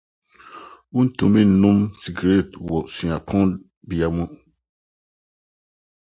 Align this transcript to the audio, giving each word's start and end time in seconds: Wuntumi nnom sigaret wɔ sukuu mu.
Wuntumi 0.93 1.41
nnom 1.51 1.77
sigaret 2.01 2.49
wɔ 2.67 2.77
sukuu 2.95 4.09
mu. 4.15 4.25